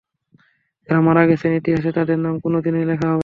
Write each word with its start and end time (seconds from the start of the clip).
যাঁরা 0.89 1.01
মারা 1.01 1.23
গেছেন, 1.27 1.51
ইতিহাসে 1.53 1.91
তাঁদের 1.91 2.19
নাম 2.19 2.35
কোনো 2.39 2.57
দিনই 2.61 2.85
লেখা 2.85 3.07
হবে 3.07 3.15
না। 3.15 3.19